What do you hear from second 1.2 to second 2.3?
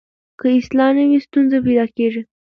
ستونزه پیدا کېږي.